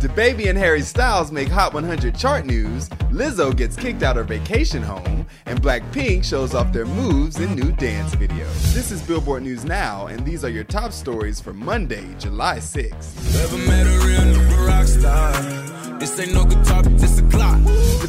DaBaby 0.00 0.48
and 0.48 0.56
Harry 0.56 0.80
Styles 0.80 1.30
make 1.30 1.48
Hot 1.48 1.74
100 1.74 2.14
chart 2.14 2.46
news, 2.46 2.88
Lizzo 3.12 3.54
gets 3.54 3.76
kicked 3.76 4.02
out 4.02 4.16
her 4.16 4.24
vacation 4.24 4.82
home, 4.82 5.26
and 5.44 5.60
Blackpink 5.60 6.24
shows 6.24 6.54
off 6.54 6.72
their 6.72 6.86
moves 6.86 7.38
in 7.38 7.54
new 7.54 7.70
dance 7.72 8.14
video. 8.14 8.46
This 8.72 8.90
is 8.90 9.02
Billboard 9.02 9.42
News 9.42 9.66
Now, 9.66 10.06
and 10.06 10.24
these 10.24 10.42
are 10.42 10.48
your 10.48 10.64
top 10.64 10.92
stories 10.92 11.38
for 11.38 11.52
Monday, 11.52 12.06
July 12.18 12.60
6th. 12.60 13.12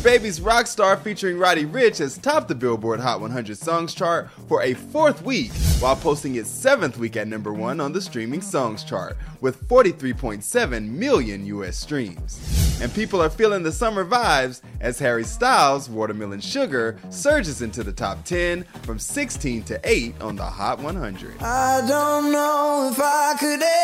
DaBaby's 0.01 0.39
Rockstar 0.39 0.99
featuring 0.99 1.37
Roddy 1.37 1.63
Ricch 1.63 1.99
has 1.99 2.17
topped 2.17 2.47
the 2.47 2.55
Billboard 2.55 2.99
Hot 2.99 3.21
100 3.21 3.55
Songs 3.55 3.93
chart 3.93 4.31
for 4.47 4.63
a 4.63 4.73
fourth 4.73 5.21
week, 5.21 5.51
while 5.79 5.95
posting 5.95 6.33
its 6.37 6.49
seventh 6.49 6.97
week 6.97 7.15
at 7.15 7.27
number 7.27 7.53
one 7.53 7.79
on 7.79 7.93
the 7.93 8.01
streaming 8.01 8.41
songs 8.41 8.83
chart, 8.83 9.15
with 9.41 9.63
43.7 9.69 10.89
million 10.89 11.45
US 11.45 11.77
streams. 11.77 12.79
And 12.81 12.91
people 12.95 13.21
are 13.21 13.29
feeling 13.29 13.61
the 13.61 13.71
summer 13.71 14.03
vibes 14.03 14.61
as 14.79 14.97
Harry 14.97 15.23
Styles' 15.23 15.87
Watermelon 15.87 16.41
Sugar 16.41 16.97
surges 17.11 17.61
into 17.61 17.83
the 17.83 17.93
top 17.93 18.25
10 18.25 18.63
from 18.81 18.97
16 18.97 19.61
to 19.65 19.79
8 19.83 20.19
on 20.19 20.35
the 20.35 20.43
Hot 20.43 20.79
100. 20.79 21.43
I 21.43 21.87
don't 21.87 22.31
know 22.31 22.89
if 22.91 22.99
I 22.99 23.35
could 23.39 23.61
ever 23.61 23.80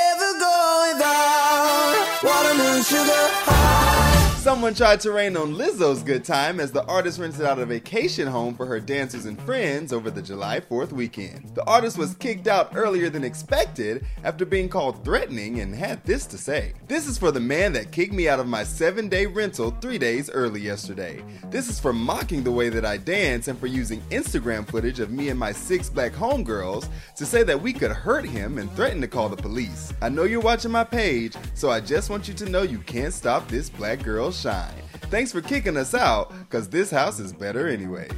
Someone 4.47 4.73
tried 4.73 5.01
to 5.01 5.11
rain 5.11 5.35
on 5.35 5.55
Lizzo's 5.55 6.01
good 6.03 6.23
time 6.23 6.61
as 6.61 6.71
the 6.71 6.85
artist 6.85 7.19
rented 7.19 7.41
out 7.41 7.59
a 7.59 7.65
vacation 7.65 8.29
home 8.29 8.55
for 8.55 8.65
her 8.65 8.79
dancers 8.79 9.25
and 9.25 9.37
friends 9.41 9.91
over 9.91 10.09
the 10.09 10.21
July 10.21 10.61
4th 10.61 10.93
weekend. 10.93 11.53
The 11.53 11.65
artist 11.65 11.97
was 11.97 12.15
kicked 12.15 12.47
out 12.47 12.71
earlier 12.73 13.09
than 13.09 13.25
expected 13.25 14.05
after 14.23 14.45
being 14.45 14.69
called 14.69 15.03
threatening 15.03 15.59
and 15.59 15.75
had 15.75 16.01
this 16.05 16.25
to 16.27 16.37
say 16.37 16.71
This 16.87 17.07
is 17.07 17.17
for 17.17 17.29
the 17.29 17.41
man 17.41 17.73
that 17.73 17.91
kicked 17.91 18.13
me 18.13 18.29
out 18.29 18.39
of 18.39 18.47
my 18.47 18.63
seven 18.63 19.09
day 19.09 19.25
rental 19.25 19.71
three 19.81 19.97
days 19.97 20.29
early 20.29 20.61
yesterday. 20.61 21.21
This 21.49 21.67
is 21.67 21.77
for 21.77 21.91
mocking 21.91 22.45
the 22.45 22.49
way 22.49 22.69
that 22.69 22.85
I 22.85 22.95
dance 22.95 23.49
and 23.49 23.59
for 23.59 23.67
using 23.67 23.99
Instagram 24.11 24.65
footage 24.65 25.01
of 25.01 25.11
me 25.11 25.27
and 25.27 25.37
my 25.37 25.51
six 25.51 25.89
black 25.89 26.13
homegirls 26.13 26.87
to 27.17 27.25
say 27.25 27.43
that 27.43 27.61
we 27.61 27.73
could 27.73 27.91
hurt 27.91 28.23
him 28.23 28.59
and 28.59 28.71
threaten 28.77 29.01
to 29.01 29.09
call 29.09 29.27
the 29.27 29.35
police. 29.35 29.91
I 30.01 30.07
know 30.07 30.23
you're 30.23 30.39
watching 30.39 30.71
my 30.71 30.85
page, 30.85 31.35
so 31.53 31.69
I 31.69 31.81
just 31.81 32.09
want 32.09 32.29
you 32.29 32.33
to 32.35 32.49
know 32.49 32.61
you 32.61 32.79
can't 32.79 33.13
stop 33.13 33.45
this 33.49 33.69
black 33.69 34.01
girl's 34.03 34.36
shine. 34.37 34.73
Thanks 35.09 35.31
for 35.31 35.41
kicking 35.41 35.77
us 35.77 35.93
out, 35.93 36.33
cause 36.49 36.69
this 36.69 36.91
house 36.91 37.19
is 37.19 37.33
better 37.33 37.67
anyways. 37.67 38.11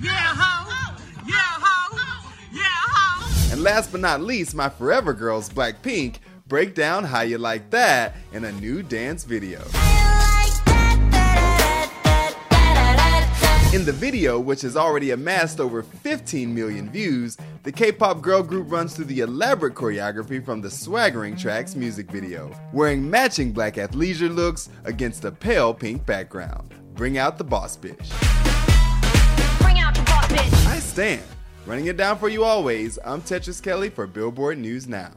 Yeah, 0.00 0.12
how, 0.12 0.96
yeah, 1.26 1.32
how, 1.34 2.32
yeah, 2.52 2.62
how. 2.62 3.52
And 3.52 3.62
last 3.62 3.92
but 3.92 4.00
not 4.00 4.20
least, 4.20 4.54
my 4.54 4.68
forever 4.68 5.12
girls, 5.12 5.48
Blackpink, 5.48 6.16
break 6.48 6.74
down 6.74 7.04
how 7.04 7.22
you 7.22 7.38
like 7.38 7.70
that 7.70 8.16
in 8.32 8.44
a 8.44 8.52
new 8.52 8.82
dance 8.82 9.24
video. 9.24 9.62
In 13.82 13.86
the 13.86 13.92
video, 13.92 14.38
which 14.38 14.60
has 14.60 14.76
already 14.76 15.10
amassed 15.10 15.58
over 15.58 15.82
15 15.82 16.54
million 16.54 16.88
views, 16.88 17.36
the 17.64 17.72
K-pop 17.72 18.22
girl 18.22 18.40
group 18.40 18.70
runs 18.70 18.94
through 18.94 19.06
the 19.06 19.18
elaborate 19.18 19.74
choreography 19.74 20.44
from 20.44 20.60
the 20.60 20.70
Swaggering 20.70 21.36
Tracks 21.36 21.74
music 21.74 22.08
video, 22.08 22.56
wearing 22.72 23.10
matching 23.10 23.50
black 23.50 23.74
athleisure 23.74 24.32
looks 24.32 24.68
against 24.84 25.24
a 25.24 25.32
pale 25.32 25.74
pink 25.74 26.06
background. 26.06 26.72
Bring 26.94 27.18
out 27.18 27.38
the 27.38 27.42
boss 27.42 27.76
bitch. 27.76 28.12
Out 29.80 29.96
the 29.96 30.02
boss 30.02 30.28
bitch. 30.28 30.66
I 30.68 30.78
stand. 30.78 31.22
Running 31.66 31.86
it 31.86 31.96
down 31.96 32.18
for 32.18 32.28
you 32.28 32.44
always, 32.44 33.00
I'm 33.04 33.20
Tetris 33.20 33.60
Kelly 33.60 33.90
for 33.90 34.06
Billboard 34.06 34.58
News 34.58 34.86
Now. 34.86 35.10